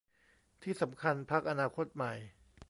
[0.61, 2.13] ที่สำคัญพรรคอนาคตใหม่